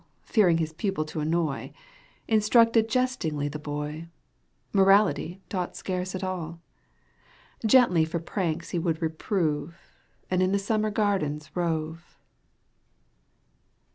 [0.23, 1.73] Fearing his pupil to annoy,
[2.27, 4.07] Instructed jestingly the boy,
[4.73, 6.59] Morality taught scarce at all;
[7.63, 9.77] Gently for pranks he would reprove
[10.31, 12.17] And in the Summer Garden rove.